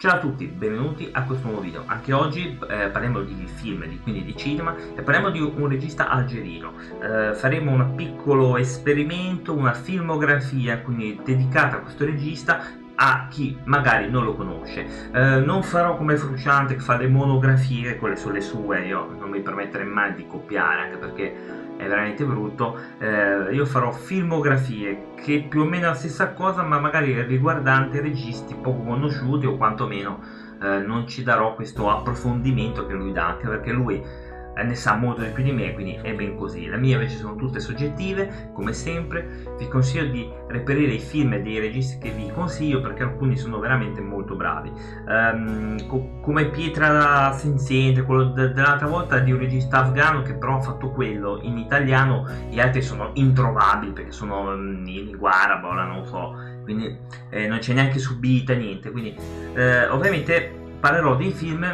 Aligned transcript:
Ciao 0.00 0.14
a 0.14 0.18
tutti, 0.20 0.46
benvenuti 0.46 1.08
a 1.10 1.24
questo 1.24 1.48
nuovo 1.48 1.60
video. 1.60 1.82
Anche 1.86 2.12
oggi 2.12 2.56
eh, 2.68 2.86
parliamo 2.86 3.20
di 3.22 3.34
film, 3.52 3.84
di, 3.84 3.98
quindi 3.98 4.22
di 4.22 4.36
cinema, 4.36 4.76
e 4.94 5.02
parliamo 5.02 5.30
di 5.30 5.40
un 5.40 5.66
regista 5.66 6.08
algerino. 6.08 6.72
Eh, 7.02 7.34
faremo 7.34 7.72
un 7.72 7.96
piccolo 7.96 8.56
esperimento, 8.58 9.52
una 9.52 9.72
filmografia 9.72 10.82
quindi 10.82 11.20
dedicata 11.24 11.78
a 11.78 11.80
questo 11.80 12.04
regista 12.04 12.60
a 12.94 13.26
chi 13.28 13.58
magari 13.64 14.08
non 14.08 14.22
lo 14.22 14.36
conosce. 14.36 15.10
Eh, 15.12 15.40
non 15.40 15.64
farò 15.64 15.96
come 15.96 16.16
Frusciante 16.16 16.76
che 16.76 16.80
fa 16.80 16.96
le 16.96 17.08
monografie, 17.08 17.96
quelle 17.96 18.14
sulle 18.14 18.40
sue, 18.40 18.86
io 18.86 19.16
non 19.18 19.30
mi 19.30 19.40
permetterei 19.40 19.88
mai 19.88 20.14
di 20.14 20.28
copiare, 20.28 20.82
anche 20.82 20.96
perché 20.96 21.36
è 21.78 21.86
veramente 21.86 22.24
brutto. 22.24 22.76
Eh, 22.98 23.54
io 23.54 23.64
farò 23.64 23.90
filmografie 23.90 25.12
che 25.14 25.46
più 25.48 25.62
o 25.62 25.64
meno 25.64 25.86
è 25.86 25.88
la 25.88 25.94
stessa 25.94 26.32
cosa, 26.32 26.62
ma 26.62 26.78
magari 26.78 27.22
riguardante 27.22 28.00
registi 28.00 28.54
poco 28.54 28.82
conosciuti 28.82 29.46
o 29.46 29.56
quantomeno 29.56 30.20
eh, 30.60 30.80
non 30.80 31.06
ci 31.06 31.22
darò 31.22 31.54
questo 31.54 31.88
approfondimento 31.88 32.86
che 32.86 32.92
lui 32.92 33.12
dà, 33.12 33.28
anche 33.28 33.46
perché 33.46 33.70
lui 33.70 34.02
ne 34.62 34.74
sa 34.74 34.96
molto 34.96 35.22
di 35.22 35.30
più 35.30 35.42
di 35.42 35.52
me, 35.52 35.72
quindi 35.72 35.98
è 36.02 36.14
ben 36.14 36.36
così. 36.36 36.66
Le 36.66 36.76
mie 36.76 36.94
invece 36.94 37.16
sono 37.16 37.36
tutte 37.36 37.60
soggettive, 37.60 38.50
come 38.52 38.72
sempre. 38.72 39.54
Vi 39.58 39.68
consiglio 39.68 40.06
di 40.06 40.30
reperire 40.48 40.92
i 40.92 40.98
film 40.98 41.36
dei 41.36 41.58
registi 41.58 41.98
che 41.98 42.10
vi 42.10 42.30
consiglio 42.32 42.80
perché 42.80 43.02
alcuni 43.02 43.36
sono 43.36 43.58
veramente 43.58 44.00
molto 44.00 44.34
bravi. 44.34 44.72
Um, 45.06 45.86
co- 45.86 46.20
come 46.20 46.46
Pietra 46.46 47.32
Senziente, 47.32 48.02
quello 48.02 48.24
de- 48.24 48.52
dell'altra 48.52 48.86
volta 48.86 49.18
di 49.18 49.32
un 49.32 49.38
regista 49.38 49.78
afgano 49.78 50.22
che 50.22 50.34
però 50.34 50.56
ha 50.56 50.60
fatto 50.60 50.90
quello 50.90 51.38
in 51.42 51.58
italiano, 51.58 52.26
gli 52.48 52.60
altri 52.60 52.82
sono 52.82 53.10
introvabili 53.14 53.92
perché 53.92 54.12
sono 54.12 54.52
um, 54.52 54.84
in 54.86 55.16
guarda, 55.16 55.84
non 55.84 56.04
so, 56.04 56.34
quindi 56.62 56.96
eh, 57.30 57.46
non 57.46 57.58
c'è 57.58 57.72
neanche 57.74 57.98
subita 57.98 58.54
niente. 58.54 58.90
Quindi 58.90 59.14
eh, 59.54 59.86
ovviamente 59.88 60.52
parlerò 60.80 61.16
dei 61.16 61.30
film 61.30 61.66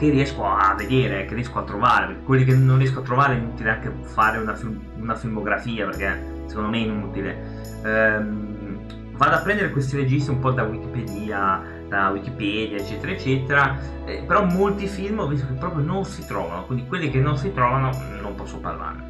che 0.00 0.08
riesco 0.08 0.46
a 0.46 0.74
vedere, 0.74 1.26
che 1.26 1.34
riesco 1.34 1.58
a 1.58 1.62
trovare, 1.62 2.20
quelli 2.24 2.44
che 2.44 2.54
non 2.54 2.78
riesco 2.78 3.00
a 3.00 3.02
trovare 3.02 3.34
è 3.34 3.36
inutile 3.36 3.68
anche 3.68 3.92
fare 4.04 4.38
una, 4.38 4.54
film, 4.54 4.80
una 4.96 5.14
filmografia 5.14 5.84
perché 5.84 6.44
secondo 6.46 6.70
me 6.70 6.78
è 6.78 6.86
inutile. 6.86 7.36
Ehm, 7.84 8.78
vado 9.12 9.34
a 9.34 9.40
prendere 9.40 9.70
questi 9.70 9.96
registi 9.96 10.30
un 10.30 10.38
po' 10.38 10.52
da 10.52 10.62
Wikipedia, 10.62 11.62
da 11.86 12.08
Wikipedia, 12.08 12.78
eccetera, 12.78 13.12
eccetera, 13.12 13.78
eh, 14.06 14.24
però 14.26 14.46
molti 14.46 14.86
film 14.86 15.18
ho 15.18 15.26
visto 15.26 15.46
che 15.46 15.52
proprio 15.52 15.84
non 15.84 16.06
si 16.06 16.24
trovano, 16.24 16.64
quindi 16.64 16.86
quelli 16.86 17.10
che 17.10 17.18
non 17.18 17.36
si 17.36 17.52
trovano 17.52 17.90
non 18.22 18.34
posso 18.34 18.56
parlarne. 18.56 19.04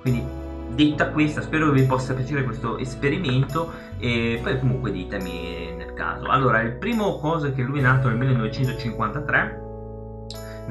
Quindi 0.00 0.24
detta 0.74 1.10
questa, 1.10 1.40
spero 1.40 1.70
vi 1.70 1.84
possa 1.84 2.14
piacere 2.14 2.42
questo 2.42 2.78
esperimento 2.78 3.70
e 3.98 4.40
poi 4.42 4.58
comunque 4.58 4.90
ditemi 4.90 5.72
nel 5.76 5.92
caso. 5.94 6.26
Allora, 6.26 6.62
il 6.62 6.72
primo 6.72 7.20
cosa 7.20 7.52
che 7.52 7.62
lui 7.62 7.78
è 7.78 7.82
nato 7.82 8.08
nel 8.08 8.16
1953 8.16 9.70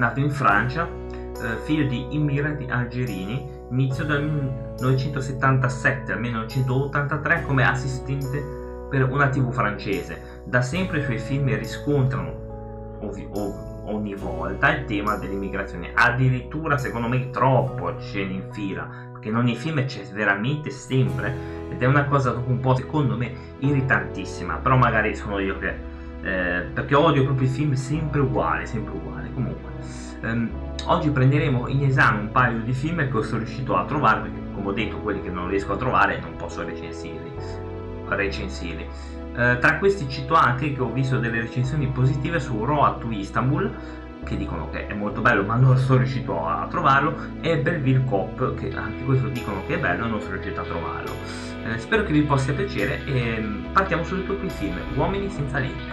nato 0.02 0.20
in 0.20 0.32
Francia, 0.32 0.88
eh, 0.88 1.58
figlio 1.64 1.88
di 1.88 2.08
immigranti 2.10 2.66
algerini, 2.68 3.48
iniziò 3.70 4.04
dal 4.04 4.24
1977 4.24 6.12
al 6.12 6.20
1983 6.20 7.44
come 7.46 7.64
assistente 7.64 8.88
per 8.90 9.10
una 9.10 9.30
tv 9.30 9.52
francese. 9.52 10.42
Da 10.44 10.62
sempre 10.62 11.00
i 11.00 11.04
suoi 11.04 11.20
film 11.20 11.56
riscontrano 11.56 12.98
ovvi, 13.02 13.28
ov, 13.32 13.84
ogni 13.86 14.16
volta 14.16 14.76
il 14.76 14.86
tema 14.86 15.18
dell'immigrazione, 15.18 15.92
addirittura 15.94 16.78
secondo 16.78 17.08
me 17.08 17.30
troppo 17.30 17.94
scene 18.00 18.34
in 18.34 18.52
fila, 18.52 18.90
perché 19.12 19.30
in 19.30 19.36
ogni 19.36 19.56
film 19.56 19.86
c'è 19.86 20.04
veramente 20.14 20.72
sempre 20.72 21.34
ed 21.70 21.82
è 21.82 21.86
una 21.86 22.06
cosa 22.06 22.32
un 22.32 22.60
po' 22.60 22.76
secondo 22.76 23.16
me 23.16 23.32
irritantissima, 23.60 24.58
però 24.58 24.78
magari 24.78 25.16
sono 25.16 25.38
io 25.40 25.58
che 25.60 25.90
eh, 26.22 26.68
perché 26.74 26.96
odio 26.96 27.24
proprio 27.24 27.48
i 27.48 27.52
film 27.52 27.74
sempre 27.74 28.22
uguali, 28.22 28.68
sempre 28.68 28.94
uguali. 28.94 29.32
Comunque, 29.34 29.72
ehm, 30.22 30.50
oggi 30.86 31.10
prenderemo 31.10 31.68
in 31.68 31.84
esame 31.84 32.20
un 32.20 32.32
paio 32.32 32.60
di 32.60 32.74
film 32.74 33.10
che 33.10 33.24
sono 33.24 33.40
riuscito 33.40 33.76
a 33.76 33.86
trovare, 33.86 34.22
perché 34.22 34.40
come 34.54 34.68
ho 34.68 34.74
detto, 34.74 34.98
quelli 34.98 35.22
che 35.22 35.30
non 35.30 35.48
riesco 35.48 35.74
a 35.74 35.78
trovare 35.78 36.20
non 36.20 36.36
posso 36.36 36.64
recensirli. 36.64 37.32
recensirli. 38.08 38.88
Eh, 39.34 39.58
tra 39.60 39.78
questi 39.78 40.10
cito 40.10 40.34
anche 40.34 40.74
che 40.74 40.82
ho 40.82 40.92
visto 40.92 41.18
delle 41.18 41.40
recensioni 41.40 41.88
positive 41.88 42.40
su 42.40 42.66
Road 42.66 43.00
to 43.00 43.10
Istanbul, 43.10 43.72
che 44.24 44.36
dicono 44.38 44.70
che 44.70 44.88
è 44.88 44.94
molto 44.94 45.22
bello 45.22 45.44
ma 45.44 45.56
non 45.56 45.78
sono 45.78 46.00
riuscito 46.00 46.46
a 46.46 46.68
trovarlo, 46.70 47.16
e 47.40 47.58
Belleville 47.58 48.04
Cop, 48.04 48.56
che 48.56 48.72
anche 48.76 49.04
questo 49.06 49.28
dicono 49.30 49.64
che 49.66 49.76
è 49.76 49.80
bello 49.80 50.04
ma 50.04 50.10
non 50.10 50.20
sono 50.20 50.34
riuscito 50.34 50.60
a 50.60 50.64
trovarlo. 50.64 51.12
Eh, 51.64 51.78
spero 51.78 52.04
che 52.04 52.12
vi 52.12 52.24
possa 52.24 52.52
piacere 52.54 53.04
e 53.06 53.44
partiamo 53.72 54.04
subito 54.04 54.36
con 54.36 54.46
i 54.46 54.50
film 54.50 54.78
Uomini 54.96 55.30
senza 55.30 55.60
legge. 55.60 55.91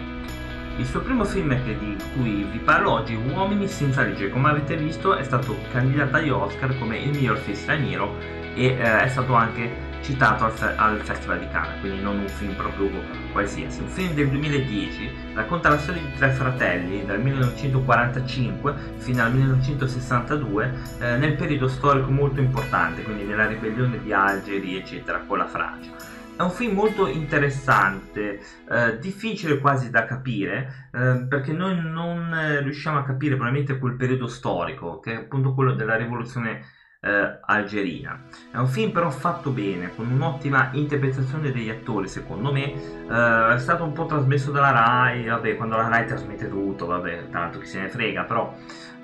Il 0.78 0.86
suo 0.86 1.00
primo 1.00 1.24
film 1.24 1.52
di 1.64 1.96
cui 2.14 2.44
vi 2.44 2.58
parlo 2.58 2.92
oggi, 2.92 3.16
Uomini 3.16 3.66
senza 3.66 4.02
legge, 4.02 4.30
come 4.30 4.50
avete 4.50 4.76
visto 4.76 5.16
è 5.16 5.24
stato 5.24 5.56
candidato 5.72 6.14
agli 6.14 6.28
Oscar 6.28 6.78
come 6.78 6.98
il 6.98 7.10
miglior 7.10 7.36
film 7.38 7.56
straniero 7.56 8.14
e 8.54 8.66
eh, 8.66 9.02
è 9.02 9.08
stato 9.08 9.34
anche 9.34 9.86
citato 10.02 10.44
al, 10.44 10.74
al, 10.76 11.00
Festival 11.00 11.40
di 11.40 11.48
Cannes, 11.48 11.80
quindi 11.80 12.00
non 12.00 12.18
un 12.18 12.28
film 12.28 12.54
proprio 12.54 12.90
qualsiasi. 13.32 13.80
Un 13.80 13.88
film 13.88 14.14
del 14.14 14.28
2010 14.28 15.10
racconta 15.34 15.68
la 15.68 15.78
storia 15.78 16.00
di 16.00 16.12
tre 16.16 16.30
fratelli 16.30 17.04
dal 17.04 17.20
1945 17.22 18.74
fino 18.98 19.20
al 19.24 19.32
1962 19.32 20.74
eh, 21.00 21.16
nel 21.16 21.34
periodo 21.34 21.66
storico 21.66 22.12
molto 22.12 22.38
importante, 22.38 23.02
quindi 23.02 23.24
nella 23.24 23.48
ribellione 23.48 24.00
di 24.00 24.12
Algeri 24.12 24.76
eccetera 24.76 25.24
con 25.26 25.38
la 25.38 25.46
Francia. 25.46 26.17
È 26.38 26.43
un 26.43 26.50
film 26.50 26.75
molto 26.75 27.09
interessante, 27.09 28.38
eh, 28.71 28.97
difficile 29.00 29.59
quasi 29.59 29.91
da 29.91 30.04
capire, 30.04 30.88
eh, 30.93 31.26
perché 31.28 31.50
noi 31.53 31.81
non 31.82 32.32
eh, 32.32 32.60
riusciamo 32.60 32.97
a 32.97 33.03
capire 33.03 33.34
probabilmente 33.34 33.76
quel 33.76 33.97
periodo 33.97 34.28
storico, 34.28 35.00
che 35.00 35.15
è 35.15 35.16
appunto 35.16 35.53
quello 35.53 35.72
della 35.72 35.97
rivoluzione 35.97 36.62
eh, 37.00 37.41
algerina. 37.44 38.22
È 38.53 38.56
un 38.56 38.69
film 38.69 38.93
però 38.93 39.10
fatto 39.10 39.50
bene, 39.50 39.93
con 39.97 40.09
un'ottima 40.12 40.71
interpretazione 40.75 41.50
degli 41.50 41.71
attori, 41.71 42.06
secondo 42.06 42.53
me. 42.53 42.72
Eh, 42.72 43.55
è 43.55 43.59
stato 43.59 43.82
un 43.82 43.93
po' 43.93 44.06
trasmesso 44.06 44.53
dalla 44.53 44.70
RAI, 44.70 45.26
vabbè, 45.26 45.56
quando 45.56 45.75
la 45.75 45.88
RAI 45.88 46.06
trasmette 46.06 46.49
tutto, 46.49 46.87
vabbè, 46.87 47.31
tanto 47.31 47.59
chi 47.59 47.66
se 47.66 47.81
ne 47.81 47.88
frega, 47.88 48.22
però 48.22 48.55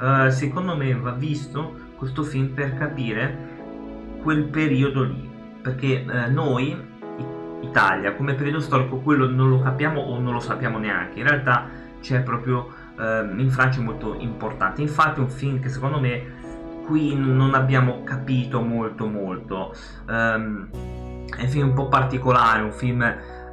eh, 0.01 0.31
secondo 0.31 0.77
me 0.77 0.95
va 0.95 1.11
visto 1.11 1.91
questo 1.97 2.23
film 2.23 2.55
per 2.55 2.79
capire 2.79 4.19
quel 4.23 4.45
periodo 4.45 5.03
lì, 5.03 5.29
perché 5.61 6.05
noi 6.29 6.93
Italia 7.69 8.15
come 8.15 8.35
periodo 8.35 8.61
storico 8.61 8.99
quello 8.99 9.29
non 9.29 9.49
lo 9.49 9.61
capiamo 9.61 10.01
o 10.01 10.19
non 10.19 10.33
lo 10.33 10.41
sappiamo 10.41 10.79
neanche. 10.79 11.21
In 11.21 11.27
realtà 11.27 11.67
c'è 12.01 12.21
proprio 12.23 12.69
eh, 12.99 13.27
in 13.37 13.51
Francia 13.51 13.81
molto 13.81 14.15
importante. 14.19 14.83
Infatti 14.83 15.21
è 15.21 15.23
un 15.23 15.31
film 15.31 15.61
che 15.61 15.69
secondo 15.69 16.01
me 16.01 16.43
qui 16.87 17.15
non 17.17 17.55
abbiamo 17.55 18.03
capito 18.05 18.61
molto 18.61 19.07
molto. 19.07 19.75
Um, 20.09 20.69
è 21.37 21.43
un 21.43 21.49
film 21.49 21.69
un 21.69 21.75
po' 21.75 21.89
particolare 21.89 22.63
un 22.63 22.73
film 22.73 23.01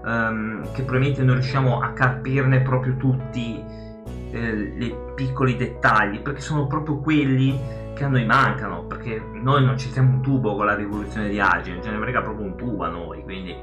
um, 0.03 0.61
che 0.73 0.83
probabilmente 0.83 1.23
non 1.23 1.35
riusciamo 1.35 1.81
a 1.81 1.91
capirne 1.94 2.61
proprio 2.61 2.95
tutti 2.97 3.63
eh, 4.31 4.75
i 4.77 4.95
piccoli 5.16 5.55
dettagli 5.55 6.19
perché 6.19 6.41
sono 6.41 6.67
proprio 6.67 7.00
quelli 7.00 7.57
che 7.94 8.03
a 8.03 8.07
noi 8.07 8.25
mancano 8.25 8.83
perché 8.83 9.21
noi 9.33 9.63
non 9.66 9.77
ci 9.77 9.89
siamo 9.91 10.16
un 10.16 10.21
tubo 10.21 10.55
con 10.55 10.66
la 10.66 10.75
rivoluzione 10.75 11.29
di 11.29 11.38
non 11.38 11.81
ce 11.81 11.91
ne 11.91 11.97
frega 12.00 12.21
proprio 12.21 12.45
un 12.45 12.55
tubo 12.55 12.83
a 12.83 12.89
noi 12.89 13.23
quindi 13.23 13.55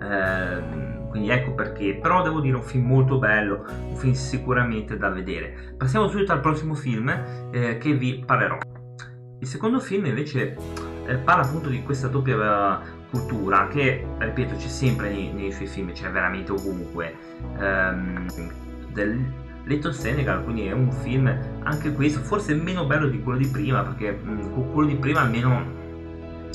Ehm, 0.00 1.08
quindi 1.08 1.30
ecco 1.30 1.54
perché 1.54 1.98
però 2.00 2.22
devo 2.22 2.40
dire 2.40 2.56
un 2.56 2.62
film 2.62 2.86
molto 2.86 3.18
bello 3.18 3.64
un 3.88 3.96
film 3.96 4.12
sicuramente 4.12 4.96
da 4.96 5.08
vedere. 5.08 5.74
Passiamo 5.76 6.08
subito 6.08 6.32
al 6.32 6.40
prossimo 6.40 6.74
film 6.74 7.08
eh, 7.52 7.78
che 7.78 7.94
vi 7.94 8.22
parlerò. 8.24 8.58
Il 9.38 9.46
secondo 9.46 9.80
film 9.80 10.06
invece 10.06 10.56
eh, 11.06 11.16
parla 11.16 11.44
appunto 11.44 11.68
di 11.68 11.82
questa 11.82 12.08
doppia 12.08 12.80
cultura 13.10 13.68
che 13.68 14.04
ripeto 14.18 14.56
c'è 14.56 14.68
sempre 14.68 15.10
nei, 15.10 15.32
nei 15.32 15.52
suoi 15.52 15.66
film 15.66 15.92
c'è 15.92 16.10
veramente 16.10 16.52
ovunque. 16.52 17.14
Ehm, 17.58 18.26
del 18.92 19.44
Little 19.64 19.92
Senegal 19.92 20.42
quindi 20.44 20.66
è 20.66 20.72
un 20.72 20.90
film 20.90 21.26
anche 21.64 21.92
questo 21.92 22.20
forse 22.20 22.54
meno 22.54 22.86
bello 22.86 23.08
di 23.08 23.20
quello 23.20 23.38
di 23.38 23.48
prima 23.48 23.82
perché 23.82 24.12
mh, 24.12 24.30
mm, 24.30 24.52
con 24.52 24.72
quello 24.72 24.88
di 24.88 24.96
prima 24.96 25.20
almeno 25.20 25.74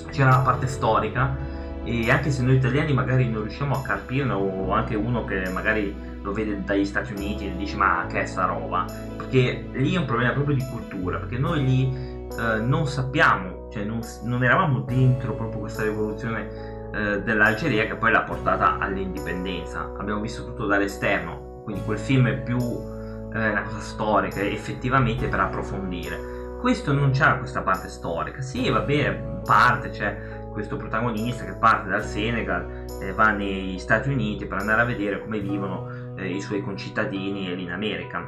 c'era 0.10 0.30
la 0.30 0.40
parte 0.40 0.68
storica 0.68 1.36
e 1.84 2.12
anche 2.12 2.30
se 2.30 2.44
noi 2.44 2.56
italiani 2.56 2.94
magari 2.94 3.30
non 3.30 3.42
riusciamo 3.44 3.76
a 3.76 3.82
capirlo 3.82 4.36
o 4.36 4.72
anche 4.72 4.96
uno 4.96 5.26
che 5.26 5.50
magari 5.50 5.96
lo 6.22 6.32
vede 6.32 6.64
dagli 6.64 6.86
Stati 6.86 7.14
Uniti 7.14 7.48
e 7.48 7.56
dice 7.56 7.76
ma 7.76 8.06
che 8.08 8.22
è 8.22 8.26
sta 8.26 8.46
roba? 8.46 8.86
Perché 9.18 9.70
lì 9.72 9.96
è 9.96 9.98
un 9.98 10.06
problema 10.06 10.32
proprio 10.34 10.56
di 10.56 10.64
cultura 10.70 11.18
perché 11.18 11.38
noi 11.38 11.64
lì 11.64 12.28
eh, 12.38 12.60
non 12.60 12.86
sappiamo 12.86 13.70
cioè 13.72 13.84
non, 13.84 14.02
non, 14.24 14.44
eravamo 14.44 14.82
dentro 14.82 15.34
proprio 15.34 15.62
questa 15.62 15.84
rivoluzione 15.84 16.90
eh, 16.94 17.22
dell'Algeria 17.22 17.86
che 17.86 17.96
poi 17.96 18.12
l'ha 18.12 18.24
portata 18.24 18.78
all'indipendenza. 18.78 19.92
Abbiamo 19.98 20.22
visto 20.22 20.46
tutto 20.46 20.66
dall'esterno 20.66 21.62
quindi 21.64 21.84
quel 21.84 21.98
film 21.98 22.28
è 22.28 22.38
più 22.42 22.58
eh, 22.58 23.50
una 23.50 23.62
cosa 23.64 23.80
storica 23.80 24.42
effettivamente 24.42 25.28
per 25.28 25.40
approfondire. 25.40 26.58
Questo 26.60 26.94
non 26.94 27.12
c'ha 27.12 27.38
questa 27.38 27.62
parte 27.62 27.88
storica. 27.88 28.42
Sì 28.42 28.70
va 28.70 28.82
bene 28.82 29.40
parte 29.44 29.90
c'è 29.90 30.18
questo 30.52 30.76
protagonista 30.78 31.44
che 31.44 31.54
parte 31.54 31.90
dal 31.90 32.04
Senegal 32.04 32.86
e 33.02 33.12
va 33.14 33.32
negli 33.32 33.80
Stati 33.80 34.10
Uniti 34.10 34.46
per 34.46 34.60
andare 34.60 34.82
a 34.82 34.86
vedere 34.86 35.22
come 35.22 35.40
vivono 35.40 35.90
eh, 36.16 36.30
i 36.30 36.42
suoi 36.42 36.62
concittadini 36.62 37.62
in 37.62 37.72
America, 37.72 38.24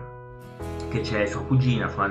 che 0.90 1.02
c'è 1.02 1.25
sua 1.25 1.44
cugina, 1.44 1.88
sua, 1.88 2.10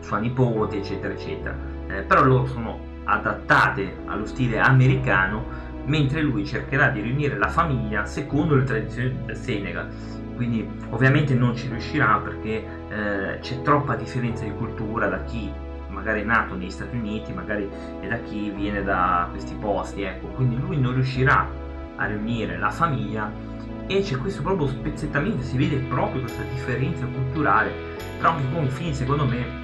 sua 0.00 0.18
nipote, 0.18 0.78
eccetera, 0.78 1.14
eccetera. 1.14 1.54
Eh, 1.88 2.02
però 2.02 2.22
loro 2.22 2.46
sono 2.46 2.90
adattate 3.04 3.96
allo 4.06 4.26
stile 4.26 4.58
americano 4.58 5.70
mentre 5.84 6.22
lui 6.22 6.46
cercherà 6.46 6.88
di 6.88 7.00
riunire 7.00 7.36
la 7.36 7.48
famiglia 7.48 8.04
secondo 8.04 8.54
le 8.54 8.64
tradizioni 8.64 9.16
del 9.24 9.36
Senegal. 9.36 9.88
Quindi 10.36 10.68
ovviamente 10.90 11.34
non 11.34 11.56
ci 11.56 11.68
riuscirà 11.68 12.18
perché 12.18 12.64
eh, 12.88 13.38
c'è 13.40 13.62
troppa 13.62 13.96
differenza 13.96 14.44
di 14.44 14.52
cultura 14.52 15.06
da 15.08 15.22
chi 15.24 15.52
magari 16.02 16.22
è 16.22 16.24
nato 16.24 16.56
negli 16.56 16.70
Stati 16.70 16.96
Uniti, 16.96 17.32
magari 17.32 17.68
e 18.00 18.08
da 18.08 18.18
chi 18.18 18.50
viene 18.50 18.82
da 18.82 19.28
questi 19.30 19.54
posti, 19.54 20.02
ecco, 20.02 20.26
quindi 20.28 20.58
lui 20.58 20.78
non 20.78 20.94
riuscirà 20.94 21.48
a 21.96 22.06
riunire 22.06 22.58
la 22.58 22.70
famiglia 22.70 23.30
e 23.86 24.00
c'è 24.02 24.16
questo 24.16 24.42
proprio 24.42 24.66
spezzettamento, 24.66 25.42
si 25.42 25.56
vede 25.56 25.76
proprio 25.76 26.22
questa 26.22 26.42
differenza 26.42 27.06
culturale, 27.06 27.72
anche 28.20 28.42
con 28.52 28.64
un 28.64 28.68
film 28.68 28.92
secondo 28.92 29.26
me 29.26 29.60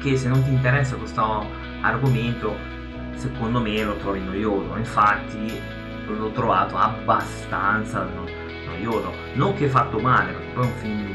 che 0.00 0.16
se 0.16 0.28
non 0.28 0.42
ti 0.44 0.50
interessa 0.50 0.96
questo 0.96 1.44
argomento 1.80 2.56
secondo 3.14 3.60
me 3.60 3.82
lo 3.82 3.96
trovi 3.96 4.20
noioso, 4.20 4.76
infatti 4.76 5.60
l'ho 6.06 6.30
trovato 6.30 6.76
abbastanza 6.76 8.06
noioso, 8.66 9.12
non 9.34 9.54
che 9.54 9.66
è 9.66 9.68
fatto 9.68 9.98
male, 9.98 10.32
perché 10.32 10.52
poi 10.52 10.62
è 10.62 10.66
un 10.66 10.72
film 10.74 11.14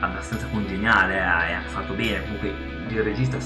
abbastanza 0.00 0.46
congeniale, 0.48 1.16
eh, 1.16 1.58
è 1.58 1.68
fatto 1.68 1.94
bene, 1.94 2.22
comunque 2.22 2.52
il 2.88 3.02
regista 3.02 3.38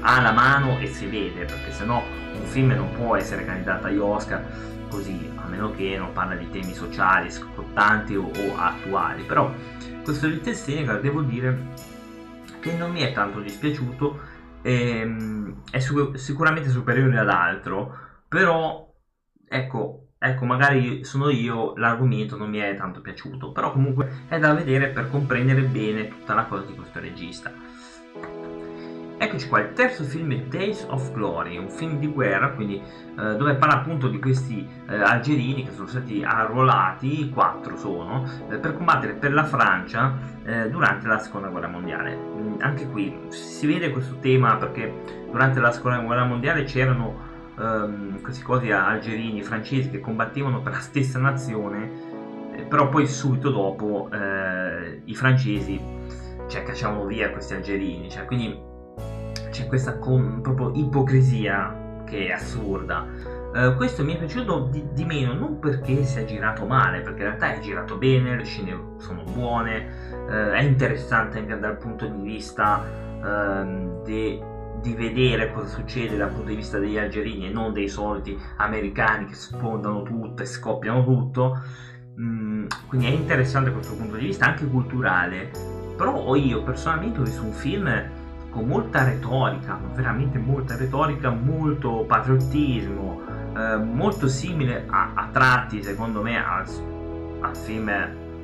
ha 0.00 0.20
la 0.20 0.32
mano 0.32 0.78
e 0.78 0.86
si 0.86 1.06
vede, 1.06 1.44
perché 1.44 1.72
sennò 1.72 2.02
un 2.34 2.44
film 2.44 2.72
non 2.72 2.90
può 2.92 3.16
essere 3.16 3.44
candidato 3.44 3.86
agli 3.86 3.98
Oscar 3.98 4.44
così, 4.90 5.30
a 5.36 5.46
meno 5.46 5.70
che 5.72 5.96
non 5.96 6.12
parla 6.12 6.34
di 6.34 6.48
temi 6.50 6.74
sociali, 6.74 7.30
scottanti 7.30 8.14
o, 8.14 8.24
o 8.24 8.56
attuali, 8.56 9.22
però 9.24 9.52
questo 10.02 10.26
Little 10.26 10.54
Senegal 10.54 11.00
devo 11.00 11.22
dire 11.22 11.92
che 12.60 12.72
non 12.76 12.92
mi 12.92 13.00
è 13.00 13.12
tanto 13.12 13.40
dispiaciuto 13.40 14.32
ehm, 14.64 15.62
è 15.70 15.78
su- 15.78 16.14
sicuramente 16.14 16.70
superiore 16.70 17.18
ad 17.18 17.28
altro, 17.28 17.96
però 18.26 18.90
ecco, 19.46 20.12
ecco, 20.18 20.44
magari 20.46 21.04
sono 21.04 21.28
io, 21.28 21.74
l'argomento 21.76 22.36
non 22.36 22.48
mi 22.48 22.58
è 22.58 22.74
tanto 22.76 23.00
piaciuto, 23.00 23.52
però 23.52 23.72
comunque 23.72 24.24
è 24.28 24.38
da 24.38 24.54
vedere 24.54 24.88
per 24.88 25.10
comprendere 25.10 25.62
bene 25.62 26.08
tutta 26.08 26.34
la 26.34 26.44
cosa 26.46 26.64
di 26.64 26.74
questo 26.74 26.98
regista. 27.00 27.52
Eccoci 29.34 29.48
qua, 29.48 29.60
il 29.62 29.72
terzo 29.72 30.04
film 30.04 30.32
è 30.32 30.42
Days 30.42 30.86
of 30.90 31.12
Glory, 31.12 31.56
un 31.56 31.68
film 31.68 31.98
di 31.98 32.06
guerra, 32.06 32.50
quindi 32.50 32.76
eh, 32.80 33.34
dove 33.34 33.56
parla 33.56 33.80
appunto 33.80 34.06
di 34.06 34.20
questi 34.20 34.64
eh, 34.88 34.94
algerini 34.94 35.64
che 35.64 35.72
sono 35.72 35.88
stati 35.88 36.22
arruolati, 36.22 37.30
quattro 37.30 37.76
sono, 37.76 38.24
eh, 38.48 38.58
per 38.58 38.74
combattere 38.74 39.14
per 39.14 39.32
la 39.32 39.42
Francia 39.42 40.16
eh, 40.44 40.70
durante 40.70 41.08
la 41.08 41.18
seconda 41.18 41.48
guerra 41.48 41.66
mondiale. 41.66 42.16
Mm, 42.16 42.60
anche 42.60 42.86
qui 42.86 43.12
si 43.30 43.66
vede 43.66 43.90
questo 43.90 44.18
tema 44.20 44.54
perché 44.54 45.02
durante 45.28 45.58
la 45.58 45.72
seconda 45.72 45.98
guerra 45.98 46.26
mondiale 46.26 46.62
c'erano 46.62 47.18
ehm, 47.58 48.20
questi 48.22 48.44
cosi 48.44 48.70
algerini 48.70 49.42
francesi 49.42 49.90
che 49.90 49.98
combattevano 49.98 50.62
per 50.62 50.74
la 50.74 50.78
stessa 50.78 51.18
nazione, 51.18 51.90
eh, 52.52 52.62
però 52.62 52.88
poi 52.88 53.08
subito 53.08 53.50
dopo 53.50 54.08
eh, 54.12 55.00
i 55.06 55.14
francesi 55.16 55.80
cioè, 56.46 56.62
cacciavano 56.62 57.04
via 57.06 57.32
questi 57.32 57.54
algerini, 57.54 58.08
cioè, 58.08 58.26
quindi 58.26 58.72
c'è 59.54 59.66
questa 59.66 59.98
con, 59.98 60.40
proprio 60.42 60.72
ipocrisia 60.74 62.02
che 62.04 62.26
è 62.26 62.32
assurda. 62.32 63.06
Uh, 63.54 63.76
questo 63.76 64.02
mi 64.02 64.14
è 64.14 64.18
piaciuto 64.18 64.68
di, 64.68 64.84
di, 64.92 65.04
meno, 65.04 65.32
non 65.32 65.60
perché 65.60 66.02
sia 66.02 66.24
girato 66.24 66.66
male, 66.66 67.02
perché 67.02 67.22
in 67.22 67.28
realtà 67.28 67.54
è 67.54 67.60
girato 67.60 67.96
bene, 67.96 68.36
le 68.36 68.42
scene 68.42 68.96
sono 68.98 69.22
buone, 69.22 69.86
uh, 70.26 70.50
è 70.50 70.62
interessante 70.62 71.38
anche 71.38 71.56
dal 71.56 71.76
punto 71.76 72.04
di 72.04 72.20
vista 72.20 72.82
uh, 73.20 74.02
de, 74.02 74.42
di 74.82 74.94
vedere 74.94 75.52
cosa 75.52 75.68
succede 75.68 76.16
dal 76.16 76.30
punto 76.30 76.48
di 76.48 76.56
vista 76.56 76.80
degli 76.80 76.98
algerini 76.98 77.46
e 77.46 77.52
non 77.52 77.72
dei 77.72 77.88
soliti 77.88 78.36
americani 78.56 79.26
che 79.26 79.34
sfondano 79.34 80.02
tutto 80.02 80.42
e 80.42 80.46
scoppiano 80.46 81.04
tutto. 81.04 81.62
Mm, 82.20 82.66
quindi 82.88 83.06
è 83.06 83.10
interessante 83.10 83.70
questo 83.70 83.94
punto 83.94 84.16
di 84.16 84.24
vista, 84.24 84.46
anche 84.46 84.66
culturale. 84.66 85.50
Però 85.96 86.34
io 86.34 86.64
personalmente 86.64 87.20
ho 87.20 87.22
visto 87.22 87.44
un 87.44 87.52
film 87.52 87.88
con 88.54 88.66
molta 88.68 89.02
retorica, 89.02 89.80
veramente 89.94 90.38
molta 90.38 90.76
retorica, 90.76 91.30
molto 91.30 92.04
patriottismo, 92.06 93.22
eh, 93.56 93.76
molto 93.78 94.28
simile 94.28 94.86
a, 94.88 95.10
a, 95.14 95.28
tratti 95.32 95.82
secondo 95.82 96.22
me 96.22 96.42
al, 96.42 96.64
al 97.40 97.56
film 97.56 97.90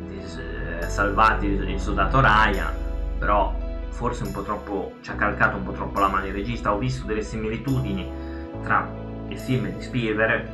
di, 0.08 0.18
eh, 0.18 0.88
Salvati 0.88 1.56
di 1.56 1.78
Soldato 1.78 2.20
Ryan, 2.20 2.72
però 3.20 3.54
forse 3.90 4.24
un 4.24 4.32
po' 4.32 4.42
troppo, 4.42 4.94
ci 5.00 5.12
ha 5.12 5.14
calcato 5.14 5.56
un 5.56 5.62
po' 5.62 5.72
troppo 5.72 6.00
la 6.00 6.08
mano 6.08 6.26
il 6.26 6.32
regista, 6.32 6.74
ho 6.74 6.78
visto 6.78 7.06
delle 7.06 7.22
similitudini 7.22 8.10
tra 8.64 8.88
il 9.28 9.38
film 9.38 9.68
di 9.68 9.80
Spielberg 9.80 10.48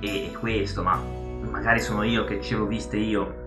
e, 0.00 0.26
e 0.26 0.32
questo, 0.32 0.82
ma 0.82 1.00
magari 1.48 1.78
sono 1.80 2.02
io 2.02 2.24
che 2.24 2.42
ce 2.42 2.56
l'ho 2.56 2.66
viste 2.66 2.96
io. 2.96 3.44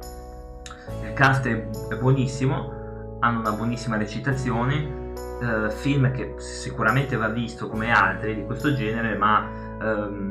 Il 1.03 1.11
cast 1.13 1.45
è 1.47 1.95
buonissimo, 1.99 3.17
hanno 3.19 3.39
una 3.41 3.51
buonissima 3.51 3.97
recitazione, 3.97 5.08
uh, 5.41 5.69
film 5.69 6.11
che 6.11 6.35
sicuramente 6.37 7.15
va 7.15 7.29
visto 7.29 7.67
come 7.67 7.91
altri 7.91 8.35
di 8.35 8.45
questo 8.45 8.73
genere, 8.73 9.15
ma 9.15 9.49
um, 9.81 10.27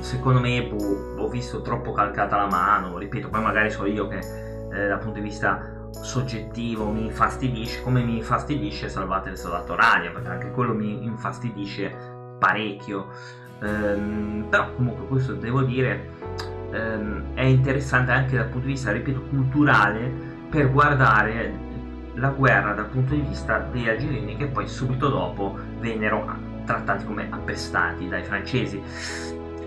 secondo 0.00 0.40
me 0.40 0.62
boh, 0.64 1.14
ho 1.18 1.28
visto 1.28 1.62
troppo 1.62 1.92
calcata 1.92 2.36
la 2.36 2.46
mano, 2.46 2.98
ripeto, 2.98 3.28
poi 3.28 3.42
magari 3.42 3.70
so 3.70 3.86
io 3.86 4.08
che 4.08 4.18
eh, 4.18 4.88
dal 4.88 4.98
punto 4.98 5.18
di 5.18 5.24
vista 5.24 5.88
soggettivo 5.90 6.90
mi 6.90 7.06
infastidisce, 7.06 7.82
come 7.82 8.02
mi 8.02 8.16
infastidisce 8.16 8.88
Salvate 8.88 9.30
il 9.30 9.36
soldato 9.36 9.74
Rania, 9.74 10.10
perché 10.10 10.28
anche 10.28 10.50
quello 10.50 10.74
mi 10.74 11.04
infastidisce 11.04 11.94
parecchio. 12.38 13.08
Um, 13.58 14.46
però 14.50 14.70
comunque 14.74 15.06
questo 15.06 15.32
devo 15.32 15.62
dire 15.62 16.10
um, 16.72 17.32
è 17.32 17.44
interessante 17.44 18.12
anche 18.12 18.36
dal 18.36 18.48
punto 18.48 18.66
di 18.66 18.72
vista, 18.72 18.92
ripeto, 18.92 19.22
culturale 19.30 20.12
per 20.50 20.70
guardare 20.70 21.65
la 22.16 22.30
guerra 22.30 22.72
dal 22.72 22.86
punto 22.86 23.14
di 23.14 23.20
vista 23.20 23.58
degli 23.58 23.88
algerini 23.88 24.36
che 24.36 24.46
poi 24.46 24.66
subito 24.66 25.08
dopo 25.08 25.58
vennero 25.78 26.54
trattati 26.64 27.04
come 27.04 27.28
appestati 27.30 28.08
dai 28.08 28.24
francesi. 28.24 28.82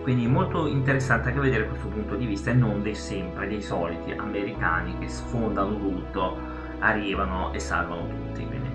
Quindi 0.02 0.28
molto 0.28 0.66
interessante 0.66 1.30
anche 1.30 1.40
vedere 1.40 1.68
questo 1.68 1.88
punto 1.88 2.16
di 2.16 2.26
vista 2.26 2.52
e 2.52 2.54
non 2.54 2.82
dei 2.82 2.96
sempre 2.96 3.48
dei 3.48 3.62
soliti 3.62 4.12
americani 4.12 4.98
che 4.98 5.08
sfondano 5.08 5.78
tutto, 5.78 6.38
arrivano 6.80 7.54
e 7.54 7.60
salvano 7.60 8.08
tutti. 8.08 8.46
Quindi, 8.46 8.70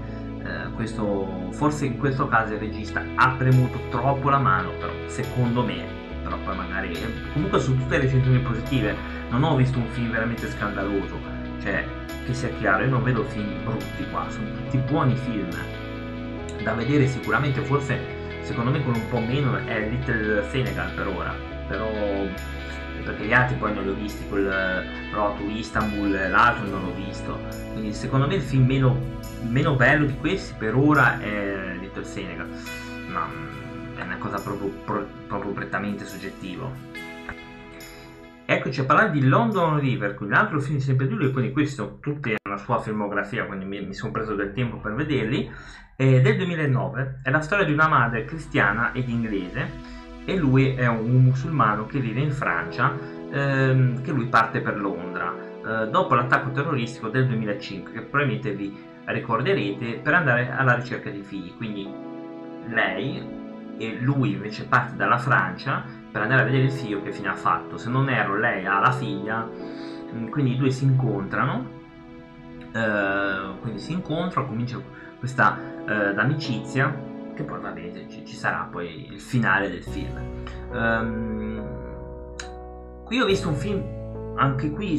eh, 0.45 0.71
questo, 0.75 1.49
forse 1.51 1.87
in 1.87 1.99
questo 1.99 2.29
caso 2.29 2.53
il 2.53 2.61
regista 2.61 3.03
ha 3.17 3.35
premuto 3.37 3.79
troppo 3.91 4.31
la 4.31 4.39
mano, 4.39 4.71
però 4.79 4.93
secondo 5.07 5.65
me, 5.65 5.85
però 6.23 6.37
poi 6.45 6.57
magari 6.57 6.97
comunque 7.33 7.59
su 7.59 7.77
tutte 7.77 7.97
le 7.97 8.05
recensioni 8.05 8.39
positive 8.39 8.95
non 9.31 9.43
ho 9.43 9.57
visto 9.57 9.79
un 9.79 9.87
film 9.89 10.13
veramente 10.13 10.49
scandaloso, 10.49 11.19
cioè 11.65 11.83
che 12.27 12.35
sia 12.35 12.51
chiaro, 12.59 12.85
io 12.85 12.91
non 12.91 13.03
vedo 13.03 13.25
film 13.25 13.65
brutti 13.65 14.07
qua, 14.11 14.27
sono 14.29 14.47
tutti 14.53 14.77
buoni 14.79 15.17
film 15.17 15.49
da 16.63 16.75
vedere 16.75 17.07
sicuramente, 17.07 17.63
forse 17.63 17.99
secondo 18.43 18.71
me 18.71 18.85
con 18.85 18.95
un 18.95 19.09
po' 19.09 19.21
meno 19.21 19.57
è 19.57 19.89
Little 19.89 20.47
Senegal 20.51 20.93
per 20.93 21.07
ora, 21.09 21.35
però 21.67 21.91
perché 23.03 23.25
gli 23.25 23.33
altri 23.33 23.57
poi 23.57 23.75
non 23.75 23.85
li 23.85 23.91
ho 23.91 23.95
visti, 23.95 24.27
quel 24.29 24.85
Road 25.13 25.39
to 25.39 25.45
Istanbul, 25.49 26.11
l'altro 26.31 26.67
non 26.67 26.85
l'ho 26.85 26.95
visto, 26.95 27.39
quindi 27.73 27.93
secondo 27.93 28.27
me 28.27 28.37
il 28.37 28.43
film 28.43 28.67
meno, 28.67 28.97
meno 29.43 29.75
bello 29.75 30.05
di 30.05 30.17
questi 30.19 30.55
per 30.59 30.75
ora 30.75 31.19
è 31.21 31.77
Little 31.81 32.05
Senegal, 32.05 32.49
ma 33.09 33.27
è 33.97 34.03
una 34.03 34.19
cosa 34.19 34.41
proprio, 34.41 34.69
proprio 35.27 35.53
prettamente 35.53 36.05
soggettiva. 36.05 36.94
Eccoci 38.47 38.81
a 38.81 38.85
parlare 38.85 39.11
di 39.11 39.27
London 39.27 39.79
River, 39.79 40.15
quindi 40.15 40.35
un 40.35 40.41
altro 40.41 40.61
film 40.61 40.77
sempre 40.77 41.07
di 41.07 41.15
lui, 41.15 41.33
quindi 41.33 41.51
questo 41.51 41.97
tutti 41.99 42.35
la 42.47 42.59
sua 42.59 42.79
filmografia, 42.79 43.47
quindi 43.47 43.65
mi, 43.65 43.81
mi 43.81 43.95
sono 43.95 44.13
preso 44.13 44.35
del 44.35 44.53
tempo 44.53 44.77
per 44.77 44.93
vederli, 44.93 45.51
eh, 45.97 46.21
del 46.21 46.37
2009, 46.37 47.21
è 47.23 47.31
la 47.31 47.41
storia 47.41 47.65
di 47.65 47.73
una 47.73 47.89
madre 47.89 48.27
cristiana 48.27 48.93
ed 48.93 49.09
inglese 49.09 49.71
e 50.27 50.37
lui 50.37 50.75
è 50.75 50.87
un 50.87 51.25
musulmano 51.25 51.87
che 51.87 51.99
vive 52.01 52.21
in 52.21 52.33
Francia, 52.33 52.93
ehm, 53.33 54.03
che 54.03 54.13
lui 54.13 54.27
parte 54.27 54.61
per 54.61 54.79
Londra, 54.79 55.33
eh, 55.33 55.89
dopo 55.89 56.15
l'attacco 56.15 56.51
terroristico 56.51 57.09
del 57.09 57.27
2005, 57.27 57.93
che 57.93 58.03
probabilmente 58.03 58.53
vi 58.53 58.77
ricorderete, 59.07 60.01
per 60.03 60.13
andare 60.13 60.51
alla 60.51 60.75
ricerca 60.75 61.09
di 61.09 61.23
figli, 61.23 61.57
quindi 61.57 61.91
lei 62.69 63.27
e 63.79 63.99
lui 64.01 64.33
invece 64.33 64.67
parte 64.67 64.97
dalla 64.97 65.19
Francia 65.19 66.03
per 66.15 66.23
andare 66.23 66.43
a 66.43 66.45
vedere 66.45 66.67
il 66.67 66.71
figlio 66.71 67.03
che 67.03 67.11
fine 67.11 67.27
ha 67.27 67.35
fatto. 67.35 67.77
Se 67.77 67.91
non 67.91 68.09
erro, 68.09 68.39
lei 68.39 68.65
ha 68.67 68.79
la 68.79 68.93
figlia, 68.93 69.51
mm, 70.15 70.29
quindi 70.29 70.53
i 70.53 70.57
due 70.57 70.71
si 70.71 70.85
incontrano. 70.85 71.67
Eh, 72.73 73.59
quindi 73.61 73.81
si 73.81 73.91
incontrano, 73.91 74.47
comincia 74.47 74.81
questa 75.19 75.59
eh, 75.85 76.15
amicizia 76.17 76.95
che 77.35 77.43
poi 77.43 77.61
va 77.61 77.71
bene, 77.71 78.09
ci, 78.09 78.25
ci, 78.25 78.37
sarà 78.37 78.69
poi 78.71 79.13
il 79.13 79.19
finale 79.19 79.69
del 79.69 79.83
film. 79.83 80.17
Um, 80.71 81.67
qui 83.03 83.21
ho 83.21 83.27
visto 83.27 83.49
un 83.49 83.57
film, 83.57 83.83
anche 84.37 84.71
qui 84.71 84.97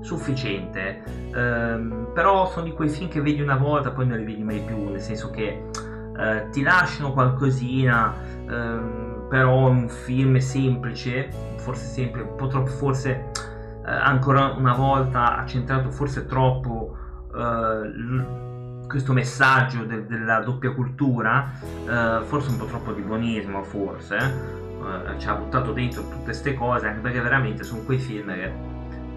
sufficiente, 0.00 1.02
ehm, 1.34 2.12
però 2.14 2.50
sono 2.50 2.64
di 2.64 2.72
quei 2.72 2.88
film 2.88 3.10
che 3.10 3.20
vedi 3.20 3.42
una 3.42 3.56
volta 3.56 3.90
poi 3.90 4.06
non 4.06 4.16
li 4.16 4.24
vedi 4.24 4.42
mai 4.42 4.62
più, 4.62 4.88
nel 4.88 5.02
senso 5.02 5.28
che 5.28 5.62
eh, 6.18 6.48
ti 6.50 6.62
lasciano 6.62 7.12
qualcosina, 7.12 8.14
ehm, 8.48 9.07
però 9.28 9.66
è 9.66 9.70
un 9.70 9.88
film 9.88 10.38
semplice, 10.38 11.28
forse 11.56 11.84
sempre 11.84 12.22
un 12.22 12.34
po' 12.36 12.46
troppo, 12.46 12.70
forse 12.70 13.30
eh, 13.86 13.90
ancora 13.90 14.52
una 14.52 14.74
volta 14.74 15.38
ha 15.38 15.46
centrato 15.46 15.90
forse 15.90 16.26
troppo 16.26 16.96
eh, 17.34 18.46
questo 18.86 19.12
messaggio 19.12 19.84
de- 19.84 20.06
della 20.06 20.40
doppia 20.40 20.72
cultura, 20.72 21.52
eh, 21.62 22.20
forse 22.24 22.50
un 22.50 22.56
po' 22.56 22.64
troppo 22.64 22.92
di 22.92 23.02
buonismo, 23.02 23.62
forse, 23.62 24.16
eh, 24.16 25.18
ci 25.18 25.28
ha 25.28 25.34
buttato 25.34 25.72
dentro 25.72 26.02
tutte 26.02 26.24
queste 26.24 26.54
cose, 26.54 26.86
anche 26.86 27.00
perché 27.00 27.20
veramente 27.20 27.64
sono 27.64 27.82
quei 27.82 27.98
film 27.98 28.32
che 28.32 28.52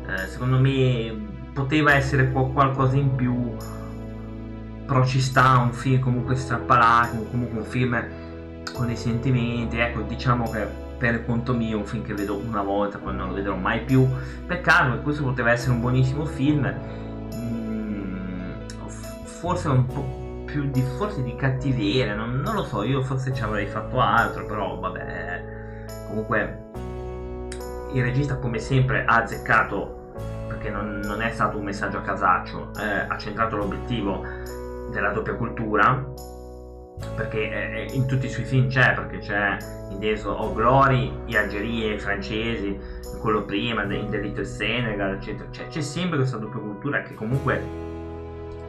eh, 0.07 0.27
secondo 0.27 0.59
me 0.59 1.29
poteva 1.53 1.93
essere 1.93 2.31
qualcosa 2.31 2.97
in 2.97 3.15
più, 3.15 3.55
però 4.85 5.05
ci 5.05 5.21
sta 5.21 5.57
un 5.57 5.71
film 5.71 6.01
comunque 6.01 6.35
strappalato, 6.35 7.23
comunque 7.29 7.59
un 7.59 7.65
film 7.65 8.03
con 8.73 8.87
dei 8.87 8.95
sentimenti, 8.95 9.77
ecco 9.77 10.01
diciamo 10.01 10.49
che 10.49 10.67
per 10.97 11.25
conto 11.25 11.53
mio 11.53 11.77
un 11.77 11.85
film 11.85 12.03
che 12.03 12.13
vedo 12.13 12.37
una 12.37 12.61
volta, 12.61 12.99
poi 12.99 13.15
non 13.15 13.29
lo 13.29 13.33
vedrò 13.33 13.55
mai 13.55 13.81
più, 13.81 14.07
peccato 14.45 14.91
che 14.91 15.01
questo 15.01 15.23
poteva 15.23 15.51
essere 15.51 15.71
un 15.71 15.81
buonissimo 15.81 16.25
film, 16.25 16.71
mm, 17.35 18.51
forse 19.23 19.67
un 19.67 19.85
po' 19.87 20.43
più 20.45 20.69
di, 20.69 20.83
forse 20.97 21.23
di 21.23 21.35
cattiveria, 21.35 22.13
non, 22.13 22.41
non, 22.41 22.53
lo 22.53 22.63
so, 22.63 22.83
io 22.83 23.01
forse 23.01 23.33
ci 23.33 23.41
avrei 23.41 23.65
fatto 23.65 23.99
altro, 23.99 24.45
però 24.45 24.79
vabbè, 24.79 25.43
comunque 26.07 26.69
il 27.93 28.03
regista 28.03 28.35
come 28.35 28.59
sempre 28.59 29.03
ha 29.05 29.21
azzeccato 29.23 30.13
perché 30.47 30.69
non, 30.69 30.99
non 31.03 31.21
è 31.21 31.31
stato 31.31 31.57
un 31.57 31.63
messaggio 31.63 31.97
a 31.97 32.01
casaccio, 32.01 32.71
eh, 32.79 33.05
ha 33.07 33.17
centrato 33.17 33.55
l'obiettivo 33.55 34.23
della 34.91 35.09
doppia 35.09 35.33
cultura 35.33 36.05
perché 37.21 37.87
in 37.91 38.07
tutti 38.07 38.25
i 38.25 38.29
suoi 38.29 38.45
film 38.45 38.67
c'è, 38.67 38.93
perché 38.93 39.19
c'è 39.19 39.57
in 39.89 39.99
Days 39.99 40.23
of 40.23 40.53
Glory 40.55 41.11
gli 41.25 41.35
algerie, 41.35 41.95
i 41.95 41.99
francesi, 41.99 42.79
quello 43.19 43.43
prima, 43.43 43.83
in 43.83 44.09
The 44.09 44.19
Little 44.19 44.43
Senegal, 44.43 45.13
eccetera. 45.13 45.47
Cioè, 45.51 45.67
c'è 45.67 45.81
sempre 45.81 46.17
questa 46.17 46.37
doppia 46.37 46.59
cultura 46.59 47.01
che 47.03 47.13
comunque 47.13 47.61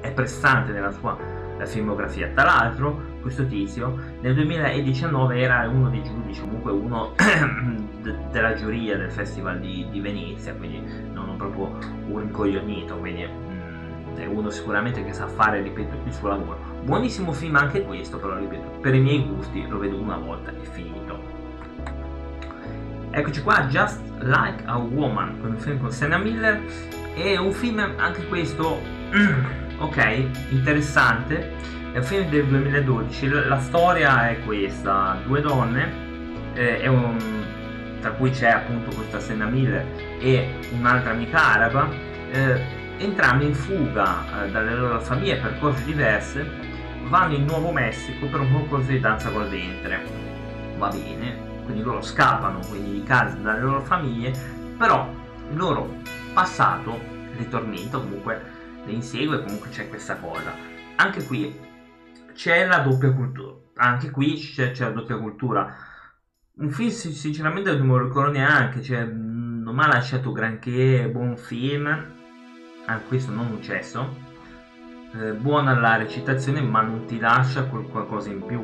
è 0.01 0.11
prestante 0.13 0.73
nella 0.73 0.91
sua 0.91 1.17
filmografia. 1.65 2.29
Tra 2.35 2.45
l'altro, 2.45 3.01
questo 3.21 3.47
tizio 3.47 3.97
nel 4.21 4.35
2019 4.35 5.41
era 5.41 5.69
uno 5.69 5.89
dei 5.89 6.03
giudici, 6.03 6.41
comunque 6.41 6.73
uno 6.73 7.15
della 8.31 8.55
giuria 8.55 8.97
del 8.97 9.13
Festival 9.13 9.61
di, 9.61 9.87
di, 9.91 10.01
Venezia, 10.01 10.55
quindi 10.55 10.83
non 11.13 11.37
proprio 11.37 11.79
un 12.09 12.23
incoglionito, 12.23 12.97
quindi 12.97 13.25
mm, 13.25 14.17
è 14.17 14.27
uno 14.27 14.51
sicuramente 14.51 15.05
che 15.05 15.13
sa 15.13 15.29
fare, 15.29 15.63
ripeto, 15.63 15.95
il 16.05 16.13
suo 16.13 16.29
lavoro 16.29 16.72
Buonissimo 16.85 17.31
film 17.33 17.55
anche 17.55 17.85
questo, 17.85 18.19
però 18.19 18.37
ripeto, 18.37 18.81
per 18.81 18.93
i 18.93 18.99
miei 18.99 19.25
gusti 19.25 19.65
lo 19.69 19.79
vedo 19.79 19.97
una 19.97 20.17
volta 20.17 20.51
e 20.51 20.67
finito. 20.73 21.17
Eccoci 23.12 23.41
qua, 23.41 23.67
Just 23.67 24.01
Like 24.19 24.65
a 24.65 24.79
Woman, 24.79 25.39
un 25.45 25.57
film 25.59 25.79
con 25.79 25.93
Senna 25.93 26.19
Miller. 26.19 26.61
È 27.15 27.37
un 27.37 27.53
film, 27.53 27.79
anche 27.99 28.27
questo, 28.27 28.81
ok, 29.79 30.27
interessante. 30.51 31.53
È 31.93 31.99
un 31.99 32.03
film 32.03 32.29
del 32.29 32.47
2012. 32.47 33.29
La 33.29 33.61
storia 33.61 34.31
è 34.31 34.41
questa: 34.45 35.21
due 35.25 35.41
donne, 35.41 35.93
eh, 36.55 36.89
un, 36.89 37.17
tra 38.01 38.11
cui 38.11 38.31
c'è 38.31 38.51
appunto 38.51 38.93
questa 38.97 39.21
Senna 39.21 39.47
Miller 39.47 39.87
e 40.19 40.59
un'altra 40.77 41.12
amica 41.12 41.45
araba. 41.45 41.89
Eh, 42.33 42.81
entrambe 42.99 43.45
in 43.45 43.55
fuga 43.55 44.45
eh, 44.45 44.51
dalle 44.51 44.75
loro 44.75 45.01
famiglie 45.01 45.37
per 45.37 45.59
cose 45.61 45.85
diverse 45.85 46.62
vanno 47.09 47.35
in 47.35 47.45
Nuovo 47.45 47.73
Messico 47.73 48.27
per 48.27 48.41
un 48.41 48.53
concorso 48.53 48.91
di 48.91 49.01
danza 49.01 49.31
col 49.31 49.49
ventre. 49.49 50.01
Va 50.79 50.89
bene, 50.89 51.63
quindi 51.65 51.83
loro 51.83 52.03
scappano 52.03 52.61
quindi 52.69 52.93
di 52.93 53.03
casa 53.05 53.37
dalle 53.37 53.61
loro 53.61 53.81
famiglie, 53.81 54.33
però 54.77 55.09
il 55.51 55.57
loro 55.57 55.95
passato 56.33 56.99
li 57.37 57.49
tormenta, 57.49 57.99
comunque 57.99 58.43
le 58.85 58.93
insegue, 58.93 59.43
comunque 59.43 59.69
c'è 59.71 59.89
questa 59.89 60.17
cosa. 60.17 60.55
Anche 60.97 61.25
qui 61.25 61.59
c'è 62.35 62.67
la 62.67 62.79
doppia 62.79 63.13
cultura, 63.13 63.55
anche 63.77 64.11
qui 64.11 64.35
c'è, 64.35 64.73
c'è 64.73 64.85
la 64.85 64.91
doppia 64.91 65.17
cultura. 65.17 65.75
Un 66.55 66.71
film 66.71 66.91
sinceramente 66.91 67.75
non 67.77 67.87
me 67.87 67.99
lo 67.99 68.05
ricordo 68.05 68.33
neanche, 68.33 68.83
cioè, 68.83 69.05
non 69.05 69.75
mi 69.75 69.83
ha 69.83 69.87
lasciato 69.87 70.33
granché 70.33 71.09
buon 71.11 71.37
film, 71.37 71.87
anche 72.85 73.05
questo 73.07 73.31
non 73.31 73.49
successo 73.49 74.31
eh, 75.14 75.33
buona 75.33 75.78
la 75.78 75.97
recitazione 75.97 76.61
ma 76.62 76.81
non 76.81 77.04
ti 77.04 77.19
lascia 77.19 77.64
qualcosa 77.64 78.31
in 78.31 78.45
più. 78.45 78.61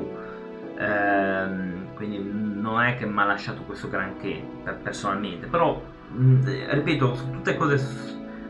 Eh, 0.78 1.86
quindi 1.94 2.18
non 2.22 2.80
è 2.80 2.96
che 2.96 3.06
mi 3.06 3.18
ha 3.18 3.24
lasciato 3.24 3.62
questo 3.62 3.88
granché 3.88 4.42
per, 4.62 4.78
personalmente. 4.78 5.46
Però 5.46 5.80
mm, 6.12 6.46
ripeto 6.70 7.14
sono 7.14 7.32
tutte 7.32 7.56
cose 7.56 7.76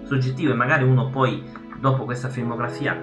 soggettive 0.03 0.55
magari 0.55 0.85
uno 0.85 1.09
poi 1.09 1.43
dopo 1.79 2.05
questa 2.05 2.29
filmografia 2.29 2.95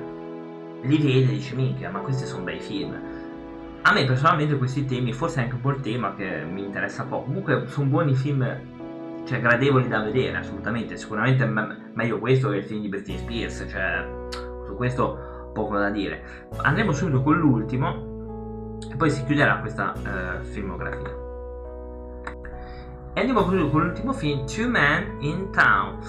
li 0.82 0.98
vede 0.98 1.32
e 1.32 1.36
dice 1.36 1.56
minchia 1.56 1.90
ma 1.90 2.00
questi 2.00 2.26
sono 2.26 2.44
bei 2.44 2.60
film. 2.60 2.98
A 3.82 3.94
me 3.94 4.06
personalmente 4.06 4.58
questi 4.58 4.86
temi 4.86 5.14
forse 5.14 5.40
è 5.40 5.44
anche 5.44 5.56
un 5.56 5.62
po' 5.62 5.72
il 5.72 5.82
tema 5.82 6.14
che 6.14 6.44
mi 6.50 6.64
interessa 6.64 7.04
poco. 7.04 7.26
Comunque 7.26 7.68
sono 7.68 7.88
buoni 7.88 8.16
film 8.16 8.74
cioè 9.26 9.42
gradevoli 9.42 9.88
da 9.88 10.00
vedere 10.00 10.38
assolutamente. 10.38 10.96
Sicuramente 10.96 11.46
me- 11.46 11.92
meglio 11.94 12.20
questo 12.20 12.50
che 12.50 12.58
il 12.58 12.64
film 12.64 12.82
di 12.82 12.90
Britney 12.90 13.18
Spears 13.18 13.66
cioè 13.70 14.08
su 14.66 14.76
questo 14.76 15.52
poco 15.54 15.78
da 15.78 15.90
dire. 15.90 16.48
Andremo 16.58 16.92
subito 16.92 17.22
con 17.24 17.38
l'ultimo 17.38 18.78
e 18.92 18.96
poi 18.96 19.10
si 19.10 19.24
chiuderà 19.26 19.60
questa 19.60 19.94
eh, 19.94 20.44
filmografia. 20.44 21.24
E 23.18 23.22
andiamo 23.22 23.44
con 23.44 23.56
l'ultimo 23.56 24.12
film, 24.12 24.46
Two 24.46 24.68
Men 24.68 25.16
in 25.22 25.50
Town. 25.52 26.00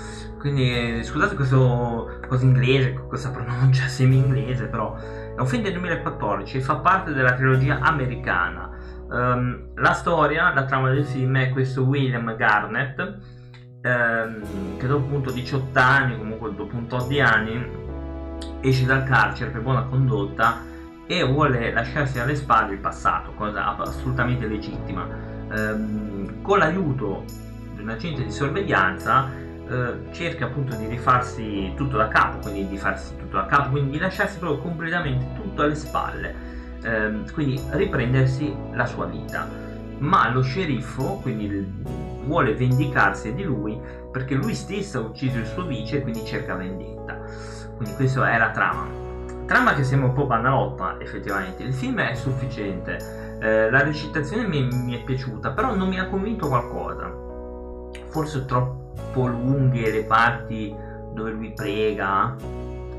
Quindi 0.40 1.02
scusate 1.04 1.36
questo 1.36 2.18
cosa 2.26 2.44
inglese, 2.44 2.94
questa 3.06 3.30
pronuncia 3.30 3.86
semi-inglese, 3.88 4.66
però 4.66 4.96
è 4.96 5.38
un 5.38 5.46
film 5.46 5.62
del 5.62 5.72
2014, 5.72 6.60
fa 6.60 6.76
parte 6.76 7.12
della 7.12 7.34
trilogia 7.34 7.78
americana. 7.78 8.70
Um, 9.08 9.72
la 9.76 9.92
storia, 9.92 10.52
la 10.52 10.64
trama 10.64 10.90
del 10.90 11.04
film 11.04 11.36
è 11.38 11.50
questo 11.50 11.84
William 11.84 12.34
Garnett, 12.36 12.98
um, 12.98 14.76
che 14.76 14.86
dopo 14.88 15.04
appunto 15.04 15.30
18 15.30 15.78
anni, 15.78 16.18
comunque 16.18 16.52
dopo 16.56 16.74
un 16.74 16.88
tot 16.88 17.06
di 17.06 17.20
anni, 17.20 17.85
esce 18.68 18.84
dal 18.84 19.04
carcere 19.04 19.50
per 19.50 19.62
buona 19.62 19.82
condotta 19.82 20.74
e 21.06 21.24
vuole 21.24 21.72
lasciarsi 21.72 22.18
alle 22.18 22.34
spalle 22.34 22.74
il 22.74 22.80
passato, 22.80 23.32
cosa 23.32 23.76
assolutamente 23.76 24.46
legittima. 24.46 25.06
Ehm, 25.52 26.42
con 26.42 26.58
l'aiuto 26.58 27.24
di 27.74 27.82
un 27.82 27.88
agente 27.88 28.24
di 28.24 28.32
sorveglianza 28.32 29.30
eh, 29.68 30.12
cerca 30.12 30.46
appunto 30.46 30.74
di 30.76 30.86
rifarsi 30.86 31.72
tutto 31.76 31.96
da 31.96 32.08
capo, 32.08 32.38
quindi 32.38 32.68
di 32.68 32.76
farsi 32.76 33.16
tutto 33.16 33.36
da 33.36 33.46
capo, 33.46 33.70
quindi 33.70 33.90
di 33.90 33.98
lasciarsi 33.98 34.38
proprio 34.38 34.60
completamente 34.60 35.26
tutto 35.34 35.62
alle 35.62 35.74
spalle, 35.74 36.34
ehm, 36.82 37.32
quindi 37.32 37.60
riprendersi 37.70 38.54
la 38.72 38.86
sua 38.86 39.06
vita. 39.06 39.48
Ma 39.98 40.28
lo 40.30 40.42
sceriffo, 40.42 41.20
quindi 41.22 41.64
vuole 42.24 42.54
vendicarsi 42.54 43.32
di 43.32 43.44
lui 43.44 43.78
perché 44.10 44.34
lui 44.34 44.54
stesso 44.54 44.98
ha 44.98 45.02
ucciso 45.02 45.38
il 45.38 45.46
suo 45.46 45.64
vice 45.64 45.98
e 45.98 46.02
quindi 46.02 46.24
cerca 46.24 46.54
vendetta. 46.54 47.22
Quindi 47.76 47.94
questa 47.94 48.32
è 48.32 48.38
la 48.38 48.50
trama. 48.50 48.86
Trama 49.46 49.74
che 49.74 49.84
sembra 49.84 50.08
un 50.08 50.14
po' 50.14 50.26
banalotta 50.26 50.96
effettivamente. 50.98 51.62
Il 51.62 51.72
film 51.72 52.00
è 52.00 52.14
sufficiente, 52.14 53.38
eh, 53.40 53.70
la 53.70 53.82
recitazione 53.82 54.46
mi, 54.46 54.66
mi, 54.66 55.00
è 55.00 55.04
piaciuta, 55.04 55.50
però 55.50 55.74
non 55.74 55.88
mi 55.88 56.00
ha 56.00 56.08
convinto 56.08 56.48
qualcosa. 56.48 57.12
Forse 58.08 58.44
troppo 58.44 59.26
lunghe 59.26 59.90
le 59.90 60.04
parti 60.04 60.74
dove 61.12 61.30
lui 61.30 61.52
prega, 61.52 62.34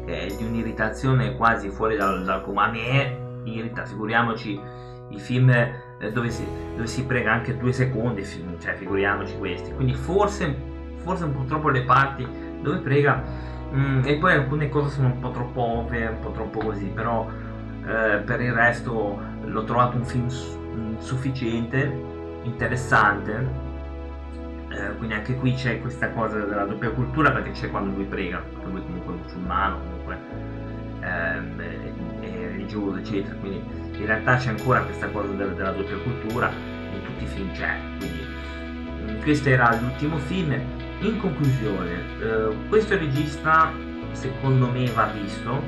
che 0.06 0.28
è 0.28 0.36
di 0.36 0.44
un'irritazione 0.44 1.36
quasi 1.36 1.70
fuori 1.70 1.98
dal, 1.98 2.24
dal. 2.24 2.44
A 2.56 2.72
me 2.72 3.26
irrita, 3.44 3.86
figuriamoci 3.86 4.60
i 5.10 5.20
film 5.20 5.50
eh, 5.50 6.12
dove, 6.12 6.30
si, 6.30 6.46
dove, 6.76 6.88
si, 6.88 7.06
prega 7.06 7.32
anche 7.34 7.58
due 7.58 7.72
secondi, 7.72 8.24
cioè 8.60 8.76
figuriamoci 8.76 9.38
questi. 9.38 9.74
Quindi 9.74 9.94
forse, 9.94 10.56
forse 10.98 11.24
un 11.24 11.34
po' 11.34 11.44
troppo 11.46 11.70
le 11.70 11.84
parti 11.84 12.28
dove 12.62 12.78
prega 12.80 13.24
Mm, 13.74 14.06
e 14.06 14.16
poi 14.16 14.34
alcune 14.34 14.70
cose 14.70 14.90
sono 14.96 15.08
un 15.08 15.20
po' 15.20 15.32
troppo 15.32 15.62
ovvie, 15.62 16.08
un 16.08 16.20
po' 16.20 16.32
troppo 16.32 16.60
così, 16.60 16.86
però 16.86 17.28
eh, 17.86 18.22
per 18.26 18.42
il 18.42 18.54
resto 18.54 19.20
l'ho 19.44 19.64
trovato 19.64 19.98
un 19.98 20.06
film 20.06 20.28
mm, 20.28 20.98
sufficiente, 21.00 21.92
interessante. 22.44 23.66
Eh, 24.70 24.96
quindi 24.98 25.16
anche 25.16 25.36
qui 25.36 25.54
c'è 25.54 25.80
questa 25.82 26.10
cosa 26.10 26.40
della 26.40 26.66
doppia 26.66 26.92
cultura 26.92 27.32
perché 27.32 27.52
c'è 27.52 27.70
quando 27.70 27.96
lui 27.96 28.06
prega, 28.06 28.38
perché 28.38 28.70
lui 28.70 28.82
comunque 28.82 29.14
è 29.14 29.18
musulmano, 29.18 29.80
comunque 29.80 30.18
ehm, 31.02 31.62
è 32.22 32.48
religioso, 32.48 32.98
eccetera. 32.98 33.36
Quindi 33.36 33.64
in 33.98 34.06
realtà 34.06 34.36
c'è 34.36 34.50
ancora 34.50 34.82
questa 34.82 35.08
cosa 35.08 35.32
della, 35.34 35.54
della 35.54 35.72
doppia 35.72 35.98
cultura, 35.98 36.50
in 36.50 37.02
tutti 37.04 37.24
i 37.24 37.28
film 37.28 37.52
c'è. 37.52 37.78
Quindi 37.98 38.26
mm, 39.12 39.22
questo 39.22 39.50
era 39.50 39.76
l'ultimo 39.80 40.18
film 40.18 40.54
in 41.00 41.20
conclusione, 41.20 42.04
eh, 42.20 42.56
questo 42.70 42.98
regista 42.98 43.72
secondo 44.12 44.68
me 44.68 44.90
va 44.92 45.06
visto 45.08 45.62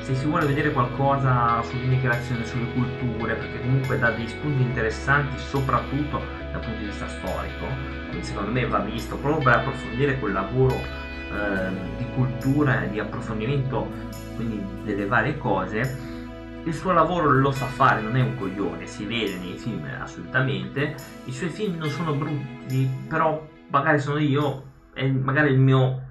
se 0.00 0.14
si 0.14 0.26
vuole 0.26 0.46
vedere 0.46 0.72
qualcosa 0.72 1.62
sull'immigrazione, 1.62 2.44
sulle 2.46 2.72
culture, 2.72 3.34
perché 3.34 3.60
comunque 3.60 3.98
dà 3.98 4.10
dei 4.10 4.26
spunti 4.26 4.62
interessanti 4.62 5.38
soprattutto 5.38 6.22
dal 6.50 6.60
punto 6.60 6.78
di 6.78 6.86
vista 6.86 7.06
storico, 7.06 7.66
quindi 8.08 8.24
secondo 8.24 8.50
me 8.50 8.66
va 8.66 8.78
visto 8.78 9.16
proprio 9.16 9.42
per 9.42 9.54
approfondire 9.60 10.18
quel 10.18 10.32
lavoro 10.32 10.74
eh, 10.74 11.98
di 11.98 12.06
cultura 12.14 12.82
e 12.82 12.90
di 12.90 12.98
approfondimento 12.98 13.88
quindi 14.36 14.62
delle 14.84 15.06
varie 15.06 15.36
cose. 15.36 16.18
Il 16.64 16.74
suo 16.74 16.92
lavoro 16.92 17.30
lo 17.30 17.52
sa 17.52 17.66
fare, 17.66 18.00
non 18.00 18.16
è 18.16 18.20
un 18.20 18.36
coglione, 18.36 18.86
si 18.86 19.04
vede 19.04 19.36
nei 19.38 19.56
film 19.56 19.86
assolutamente. 19.98 20.94
I 21.24 21.32
suoi 21.32 21.48
film 21.48 21.76
non 21.76 21.88
sono 21.88 22.12
brutti, 22.14 22.88
però 23.08 23.46
magari 23.68 23.98
sono 23.98 24.18
io, 24.18 24.69
è 24.92 25.06
magari 25.08 25.52
il 25.52 25.58
mio, 25.58 26.06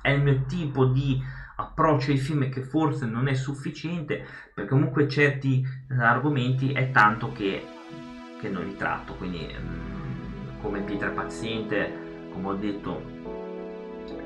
è 0.00 0.10
il 0.10 0.22
mio 0.22 0.44
tipo 0.46 0.86
di 0.86 1.22
approccio 1.56 2.10
ai 2.10 2.18
film 2.18 2.48
che 2.48 2.62
forse 2.62 3.06
non 3.06 3.28
è 3.28 3.34
sufficiente 3.34 4.26
perché 4.52 4.70
comunque 4.70 5.08
certi 5.08 5.64
eh, 5.90 5.94
argomenti 6.02 6.72
è 6.72 6.90
tanto 6.90 7.32
che, 7.32 7.64
che 8.40 8.48
non 8.48 8.64
li 8.64 8.76
tratto. 8.76 9.14
Quindi 9.14 9.46
mm, 9.46 10.60
come 10.60 10.80
Pietra 10.80 11.10
Paziente 11.10 12.02
come 12.32 12.48
ho 12.48 12.54
detto 12.54 13.12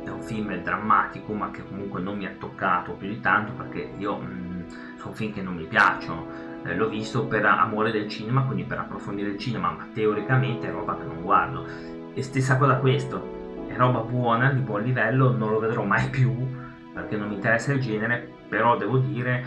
è 0.05 0.09
un 0.09 0.23
film 0.23 0.55
drammatico 0.63 1.35
ma 1.35 1.51
che 1.51 1.63
comunque 1.69 2.01
non 2.01 2.17
mi 2.17 2.25
ha 2.25 2.33
toccato 2.39 2.93
più 2.93 3.09
di 3.09 3.21
tanto 3.21 3.53
perché 3.53 3.93
io 3.99 4.19
mm, 4.19 4.69
sono 4.97 5.15
film 5.15 5.33
che 5.33 5.43
non 5.43 5.55
mi 5.55 5.67
piacciono. 5.67 6.47
Eh, 6.65 6.75
l'ho 6.75 6.89
visto 6.89 7.27
per 7.27 7.45
amore 7.45 7.93
del 7.93 8.09
cinema 8.09 8.43
quindi 8.43 8.65
per 8.65 8.79
approfondire 8.79 9.31
il 9.31 9.39
cinema 9.39 9.71
ma 9.71 9.87
teoricamente 9.93 10.69
è 10.69 10.71
roba 10.71 10.97
che 10.97 11.05
non 11.05 11.23
guardo. 11.23 11.67
E 12.15 12.23
stessa 12.23 12.57
cosa 12.57 12.77
questo 12.77 13.38
roba 13.79 14.01
buona 14.01 14.51
di 14.51 14.61
buon 14.61 14.83
livello 14.83 15.31
non 15.31 15.51
lo 15.51 15.61
vedrò 15.61 15.85
mai 15.85 16.09
più 16.11 16.35
perché 16.93 17.17
non 17.17 17.29
mi 17.29 17.35
interessa 17.37 17.73
il 17.73 17.81
genere, 17.81 18.29
però 18.49 18.77
devo 18.77 18.99
dire 18.99 19.45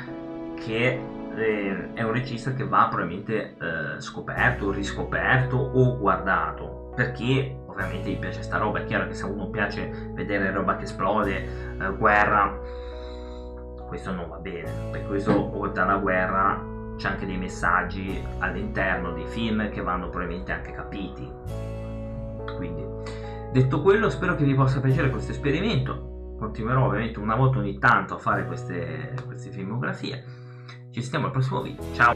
che 0.56 1.02
eh, 1.36 1.94
è 1.94 2.02
un 2.02 2.12
regista 2.12 2.54
che 2.54 2.66
va 2.66 2.88
probabilmente 2.90 3.56
eh, 3.58 4.00
scoperto, 4.00 4.72
riscoperto 4.72 5.58
o 5.58 5.98
guardato, 5.98 6.92
perché 6.96 7.58
ovviamente 7.66 8.10
gli 8.10 8.18
piace 8.18 8.42
sta 8.42 8.58
roba, 8.58 8.80
è 8.80 8.86
chiaro 8.86 9.08
che 9.08 9.14
se 9.14 9.26
a 9.26 9.28
uno 9.28 9.50
piace 9.50 10.12
vedere 10.14 10.52
roba 10.52 10.78
che 10.78 10.84
esplode, 10.84 11.78
eh, 11.80 11.96
guerra, 11.98 12.58
questo 13.88 14.14
non 14.14 14.30
va 14.30 14.38
bene, 14.38 14.72
per 14.92 15.06
questo 15.06 15.60
oltre 15.60 15.82
alla 15.82 15.98
guerra 15.98 16.70
c'è 16.96 17.10
anche 17.10 17.26
dei 17.26 17.38
messaggi 17.38 18.24
all'interno 18.40 19.12
dei 19.12 19.28
film 19.28 19.70
che 19.70 19.82
vanno 19.82 20.10
probabilmente 20.10 20.52
anche 20.52 20.72
capiti. 20.72 21.30
Quindi, 22.56 22.86
detto 23.52 23.82
quello, 23.82 24.10
spero 24.10 24.36
che 24.36 24.44
vi 24.44 24.54
possa 24.54 24.80
piacere 24.80 25.10
questo 25.10 25.32
esperimento 25.32 26.10
continuerò 26.42 26.88
ovviamente 26.88 27.20
una 27.20 27.36
volta 27.36 27.60
ogni 27.60 27.78
tanto 27.78 28.16
a 28.16 28.18
fare 28.18 28.48
queste, 28.48 29.14
queste 29.28 29.52
filmografie. 29.52 30.24
Ci 30.90 31.02
sentiamo 31.02 31.28
al 31.28 31.32
prossimo 31.32 31.62
video, 31.62 31.84
ciao! 31.94 32.16